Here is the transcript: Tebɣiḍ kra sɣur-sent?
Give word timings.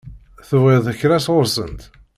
Tebɣiḍ 0.47 0.85
kra 0.99 1.17
sɣur-sent? 1.25 1.81